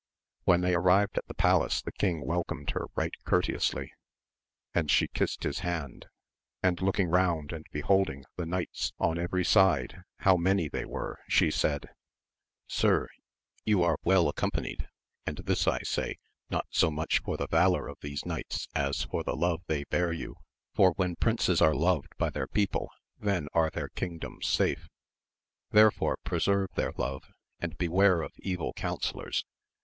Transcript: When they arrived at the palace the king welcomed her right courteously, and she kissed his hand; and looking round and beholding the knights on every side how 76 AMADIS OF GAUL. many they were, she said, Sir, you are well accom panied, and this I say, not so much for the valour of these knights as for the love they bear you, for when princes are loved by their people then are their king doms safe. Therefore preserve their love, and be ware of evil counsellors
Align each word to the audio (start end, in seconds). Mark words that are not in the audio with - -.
When 0.45 0.61
they 0.61 0.73
arrived 0.73 1.19
at 1.19 1.27
the 1.27 1.35
palace 1.35 1.79
the 1.79 1.91
king 1.91 2.25
welcomed 2.25 2.71
her 2.71 2.87
right 2.95 3.13
courteously, 3.23 3.93
and 4.73 4.89
she 4.89 5.07
kissed 5.07 5.43
his 5.43 5.59
hand; 5.59 6.07
and 6.63 6.81
looking 6.81 7.07
round 7.07 7.51
and 7.53 7.67
beholding 7.71 8.25
the 8.35 8.47
knights 8.47 8.93
on 8.97 9.19
every 9.19 9.45
side 9.45 10.01
how 10.21 10.37
76 10.37 10.39
AMADIS 10.39 10.39
OF 10.39 10.39
GAUL. 10.39 10.39
many 10.39 10.69
they 10.69 10.85
were, 10.85 11.19
she 11.29 11.51
said, 11.51 11.89
Sir, 12.65 13.09
you 13.63 13.83
are 13.83 13.99
well 14.03 14.25
accom 14.25 14.49
panied, 14.49 14.87
and 15.27 15.37
this 15.37 15.67
I 15.67 15.83
say, 15.83 16.17
not 16.49 16.65
so 16.71 16.89
much 16.89 17.19
for 17.19 17.37
the 17.37 17.45
valour 17.47 17.87
of 17.87 17.99
these 18.01 18.25
knights 18.25 18.67
as 18.73 19.03
for 19.03 19.23
the 19.23 19.35
love 19.35 19.61
they 19.67 19.83
bear 19.83 20.11
you, 20.11 20.37
for 20.73 20.93
when 20.93 21.15
princes 21.15 21.61
are 21.61 21.75
loved 21.75 22.13
by 22.17 22.31
their 22.31 22.47
people 22.47 22.89
then 23.19 23.49
are 23.53 23.69
their 23.69 23.89
king 23.89 24.17
doms 24.17 24.47
safe. 24.47 24.89
Therefore 25.69 26.17
preserve 26.23 26.69
their 26.73 26.93
love, 26.97 27.29
and 27.59 27.77
be 27.77 27.87
ware 27.87 28.23
of 28.23 28.33
evil 28.39 28.73
counsellors 28.73 29.45